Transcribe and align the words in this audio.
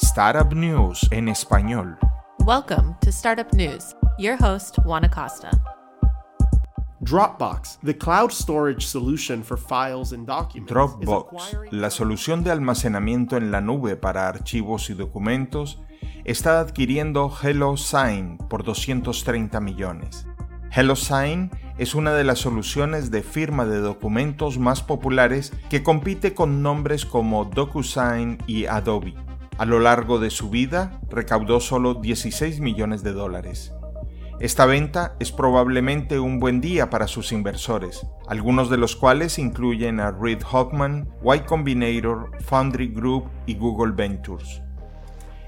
Startup 0.00 0.52
News 0.54 1.08
en 1.10 1.28
español. 1.28 1.98
Welcome 2.46 2.94
to 3.00 3.10
Startup 3.10 3.52
News. 3.52 3.96
Your 4.16 4.36
host, 4.40 4.76
Juan 4.84 5.04
Acosta. 5.04 5.50
Dropbox, 7.02 7.80
the 7.82 7.94
cloud 7.94 8.30
storage 8.30 8.86
solution 8.86 9.42
for 9.42 9.58
files 9.58 10.12
and 10.12 10.24
documents. 10.24 10.72
Dropbox, 10.72 11.72
la 11.72 11.90
solución 11.90 12.44
de 12.44 12.52
almacenamiento 12.52 13.36
en 13.36 13.50
la 13.50 13.60
nube 13.60 13.96
para 13.96 14.28
archivos 14.28 14.88
y 14.88 14.94
documentos, 14.94 15.80
está 16.24 16.60
adquiriendo 16.60 17.28
HelloSign 17.28 18.38
por 18.48 18.62
230 18.62 19.58
millones. 19.58 20.28
HelloSign 20.70 21.50
es 21.76 21.96
una 21.96 22.12
de 22.12 22.22
las 22.22 22.38
soluciones 22.38 23.10
de 23.10 23.22
firma 23.24 23.64
de 23.64 23.80
documentos 23.80 24.58
más 24.58 24.80
populares 24.80 25.52
que 25.68 25.82
compite 25.82 26.34
con 26.34 26.62
nombres 26.62 27.04
como 27.04 27.46
DocuSign 27.46 28.38
y 28.46 28.66
Adobe. 28.66 29.27
A 29.58 29.64
lo 29.64 29.80
largo 29.80 30.20
de 30.20 30.30
su 30.30 30.50
vida, 30.50 31.00
recaudó 31.10 31.58
solo 31.58 31.94
16 31.94 32.60
millones 32.60 33.02
de 33.02 33.12
dólares. 33.12 33.72
Esta 34.38 34.66
venta 34.66 35.16
es 35.18 35.32
probablemente 35.32 36.20
un 36.20 36.38
buen 36.38 36.60
día 36.60 36.90
para 36.90 37.08
sus 37.08 37.32
inversores, 37.32 38.06
algunos 38.28 38.70
de 38.70 38.76
los 38.76 38.94
cuales 38.94 39.36
incluyen 39.36 39.98
a 39.98 40.12
Reid 40.12 40.42
Hoffman, 40.48 41.08
Y 41.24 41.40
Combinator, 41.40 42.30
Foundry 42.42 42.86
Group 42.86 43.28
y 43.46 43.56
Google 43.56 43.94
Ventures. 43.96 44.62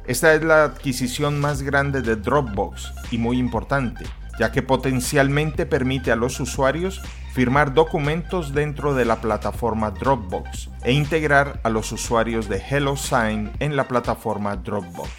Esta 0.09 0.35
es 0.35 0.43
la 0.43 0.65
adquisición 0.65 1.39
más 1.39 1.63
grande 1.63 2.03
de 2.03 2.17
Dropbox 2.17 2.93
y 3.13 3.19
muy 3.19 3.39
importante, 3.39 4.07
ya 4.41 4.53
que 4.53 4.63
potencialmente 4.63 5.67
permite 5.67 6.11
a 6.11 6.17
los 6.17 6.41
usuarios 6.41 7.03
firmar 7.35 7.75
documentos 7.75 8.55
dentro 8.55 8.95
de 8.95 9.05
la 9.05 9.21
plataforma 9.21 9.91
Dropbox 9.91 10.71
e 10.83 10.93
integrar 10.93 11.61
a 11.63 11.69
los 11.69 11.93
usuarios 11.93 12.49
de 12.49 12.57
HelloSign 12.59 13.53
en 13.59 13.77
la 13.77 13.87
plataforma 13.87 14.57
Dropbox. 14.57 15.11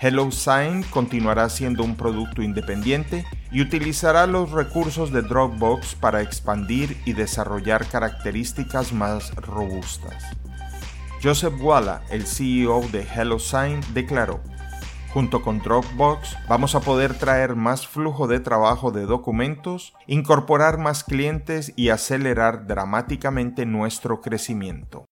HelloSign 0.00 0.82
continuará 0.90 1.48
siendo 1.48 1.84
un 1.84 1.94
producto 1.94 2.42
independiente 2.42 3.24
y 3.52 3.60
utilizará 3.60 4.26
los 4.26 4.50
recursos 4.50 5.12
de 5.12 5.22
Dropbox 5.22 5.94
para 5.94 6.20
expandir 6.20 7.00
y 7.04 7.12
desarrollar 7.12 7.86
características 7.86 8.92
más 8.92 9.32
robustas. 9.36 10.24
Joseph 11.22 11.54
Walla, 11.60 12.02
el 12.10 12.26
CEO 12.26 12.80
de 12.90 13.04
HelloSign, 13.04 13.80
declaró, 13.94 14.40
Junto 15.18 15.42
con 15.42 15.58
Dropbox 15.58 16.36
vamos 16.48 16.76
a 16.76 16.80
poder 16.80 17.12
traer 17.12 17.56
más 17.56 17.88
flujo 17.88 18.28
de 18.28 18.38
trabajo 18.38 18.92
de 18.92 19.04
documentos, 19.04 19.92
incorporar 20.06 20.78
más 20.78 21.02
clientes 21.02 21.72
y 21.74 21.88
acelerar 21.88 22.68
dramáticamente 22.68 23.66
nuestro 23.66 24.20
crecimiento. 24.20 25.06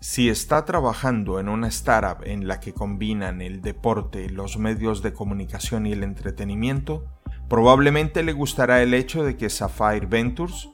Si 0.00 0.28
está 0.28 0.64
trabajando 0.64 1.40
en 1.40 1.48
una 1.48 1.66
startup 1.66 2.24
en 2.24 2.46
la 2.46 2.60
que 2.60 2.72
combinan 2.72 3.40
el 3.40 3.62
deporte, 3.62 4.30
los 4.30 4.56
medios 4.56 5.02
de 5.02 5.12
comunicación 5.12 5.88
y 5.88 5.92
el 5.94 6.04
entretenimiento, 6.04 7.04
probablemente 7.48 8.22
le 8.22 8.32
gustará 8.32 8.80
el 8.80 8.94
hecho 8.94 9.24
de 9.24 9.36
que 9.36 9.50
Sapphire 9.50 10.06
Ventures 10.06 10.68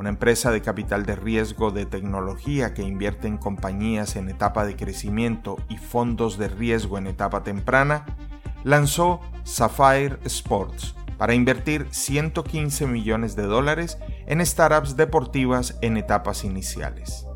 una 0.00 0.08
empresa 0.08 0.50
de 0.50 0.62
capital 0.62 1.04
de 1.04 1.14
riesgo 1.14 1.72
de 1.72 1.84
tecnología 1.84 2.72
que 2.72 2.82
invierte 2.82 3.28
en 3.28 3.36
compañías 3.36 4.16
en 4.16 4.30
etapa 4.30 4.64
de 4.64 4.74
crecimiento 4.74 5.58
y 5.68 5.76
fondos 5.76 6.38
de 6.38 6.48
riesgo 6.48 6.96
en 6.96 7.06
etapa 7.06 7.42
temprana, 7.42 8.06
lanzó 8.64 9.20
Sapphire 9.44 10.16
Sports 10.24 10.94
para 11.18 11.34
invertir 11.34 11.86
115 11.90 12.86
millones 12.86 13.36
de 13.36 13.42
dólares 13.42 13.98
en 14.26 14.44
startups 14.44 14.96
deportivas 14.96 15.76
en 15.82 15.98
etapas 15.98 16.44
iniciales. 16.44 17.26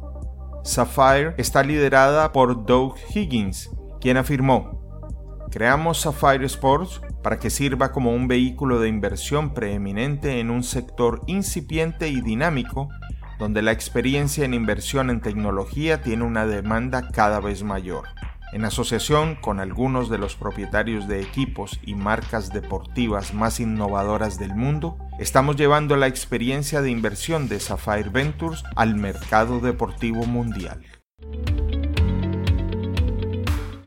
Sapphire 0.63 1.35
está 1.37 1.63
liderada 1.63 2.33
por 2.33 2.65
Doug 2.65 2.95
Higgins, 3.15 3.69
quien 4.01 4.17
afirmó, 4.17 4.81
Creamos 5.51 6.01
Sapphire 6.01 6.47
Sports 6.47 7.03
para 7.25 7.39
que 7.39 7.49
sirva 7.49 7.91
como 7.91 8.15
un 8.15 8.29
vehículo 8.29 8.81
de 8.81 8.89
inversión 8.91 9.55
preeminente 9.55 10.41
en 10.41 10.51
un 10.51 10.63
sector 10.63 11.23
incipiente 11.27 12.09
y 12.11 12.21
dinámico, 12.21 12.91
donde 13.39 13.63
la 13.63 13.73
experiencia 13.73 14.45
en 14.45 14.53
inversión 14.53 15.09
en 15.09 15.23
tecnología 15.23 16.03
tiene 16.03 16.23
una 16.25 16.45
demanda 16.45 17.09
cada 17.11 17.41
vez 17.41 17.63
mayor. 17.63 18.05
En 18.53 18.67
asociación 18.67 19.37
con 19.37 19.59
algunos 19.59 20.11
de 20.11 20.19
los 20.19 20.37
propietarios 20.37 21.09
de 21.09 21.23
equipos 21.23 21.81
y 21.83 21.95
marcas 21.95 22.53
deportivas 22.53 23.33
más 23.33 23.59
innovadoras 23.59 24.39
del 24.39 24.55
mundo, 24.55 24.99
estamos 25.19 25.57
llevando 25.57 25.97
la 25.97 26.09
experiencia 26.09 26.83
de 26.83 26.91
inversión 26.91 27.49
de 27.49 27.59
Sapphire 27.59 28.11
Ventures 28.11 28.65
al 28.77 28.97
mercado 28.97 29.61
deportivo 29.61 30.27
mundial. 30.27 30.83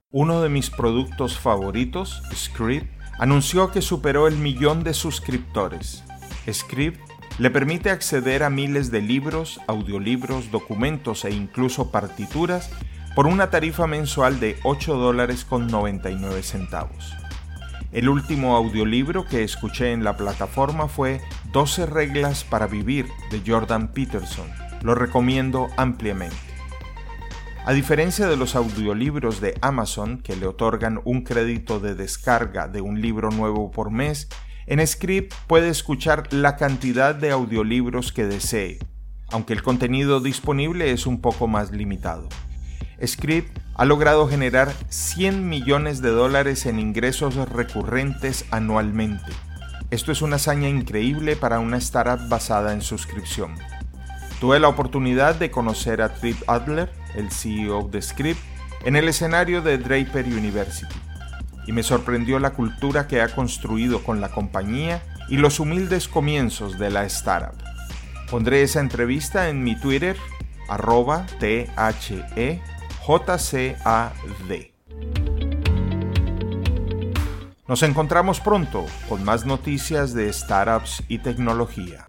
Uno 0.09 0.41
de 0.41 0.49
mis 0.49 0.71
productos 0.71 1.37
favoritos, 1.37 2.23
Script, 2.33 2.96
anunció 3.17 3.71
que 3.71 3.81
superó 3.81 4.27
el 4.27 4.37
millón 4.37 4.83
de 4.83 4.93
suscriptores. 4.93 6.03
Script 6.51 6.99
le 7.39 7.49
permite 7.51 7.89
acceder 7.89 8.43
a 8.43 8.49
miles 8.49 8.89
de 8.89 9.01
libros, 9.01 9.59
audiolibros, 9.67 10.51
documentos 10.51 11.25
e 11.25 11.31
incluso 11.31 11.91
partituras 11.91 12.69
por 13.15 13.27
una 13.27 13.49
tarifa 13.49 13.87
mensual 13.87 14.39
de 14.39 14.57
8 14.63 14.95
dólares 14.95 15.45
con 15.45 15.67
99 15.67 16.43
centavos. 16.43 17.13
El 17.91 18.09
último 18.09 18.55
audiolibro 18.55 19.25
que 19.25 19.43
escuché 19.43 19.91
en 19.91 20.03
la 20.03 20.17
plataforma 20.17 20.87
fue 20.87 21.21
12 21.51 21.85
reglas 21.85 22.43
para 22.43 22.67
vivir 22.67 23.07
de 23.31 23.41
Jordan 23.45 23.87
Peterson. 23.87 24.47
Lo 24.81 24.93
recomiendo 24.93 25.67
ampliamente. 25.77 26.46
A 27.67 27.73
diferencia 27.73 28.29
de 28.29 28.37
los 28.37 28.55
audiolibros 28.55 29.41
de 29.41 29.57
Amazon 29.59 30.19
que 30.19 30.37
le 30.37 30.47
otorgan 30.47 31.01
un 31.03 31.23
crédito 31.23 31.81
de 31.81 31.95
descarga 31.95 32.69
de 32.69 32.79
un 32.79 33.01
libro 33.01 33.29
nuevo 33.29 33.71
por 33.71 33.91
mes, 33.91 34.29
en 34.67 34.87
Script 34.87 35.33
puede 35.47 35.67
escuchar 35.67 36.31
la 36.31 36.55
cantidad 36.55 37.13
de 37.13 37.31
audiolibros 37.31 38.13
que 38.13 38.25
desee, 38.25 38.79
aunque 39.33 39.51
el 39.51 39.63
contenido 39.63 40.21
disponible 40.21 40.91
es 40.91 41.05
un 41.05 41.19
poco 41.19 41.47
más 41.47 41.71
limitado. 41.71 42.29
Script 43.05 43.59
ha 43.75 43.83
logrado 43.83 44.29
generar 44.29 44.71
100 44.87 45.49
millones 45.49 46.01
de 46.01 46.11
dólares 46.11 46.67
en 46.67 46.79
ingresos 46.79 47.35
recurrentes 47.35 48.45
anualmente. 48.49 49.33
Esto 49.91 50.13
es 50.13 50.21
una 50.21 50.37
hazaña 50.37 50.69
increíble 50.69 51.35
para 51.35 51.59
una 51.59 51.75
startup 51.79 52.29
basada 52.29 52.71
en 52.71 52.81
suscripción. 52.81 53.55
Tuve 54.39 54.59
la 54.59 54.67
oportunidad 54.67 55.35
de 55.35 55.49
conocer 55.49 56.01
a 56.01 56.13
Trip 56.13 56.37
Adler, 56.47 56.91
el 57.15 57.31
CEO 57.31 57.87
de 57.89 58.01
Script, 58.03 58.39
en 58.85 58.95
el 58.95 59.07
escenario 59.07 59.63
de 59.63 59.79
Draper 59.79 60.25
University, 60.25 60.93
y 61.65 61.71
me 61.71 61.81
sorprendió 61.81 62.37
la 62.37 62.51
cultura 62.51 63.07
que 63.07 63.21
ha 63.21 63.29
construido 63.29 64.03
con 64.03 64.21
la 64.21 64.29
compañía 64.29 65.01
y 65.27 65.37
los 65.37 65.59
humildes 65.59 66.07
comienzos 66.07 66.77
de 66.77 66.91
la 66.91 67.03
startup. 67.05 67.57
Pondré 68.29 68.61
esa 68.61 68.79
entrevista 68.79 69.49
en 69.49 69.63
mi 69.63 69.75
Twitter, 69.75 70.15
arroba 70.69 71.25
THEJCAD. 71.39 72.59
Nos 77.67 77.83
encontramos 77.83 78.39
pronto 78.39 78.85
con 79.09 79.23
más 79.23 79.45
noticias 79.45 80.13
de 80.13 80.31
startups 80.31 81.03
y 81.07 81.17
tecnología. 81.17 82.05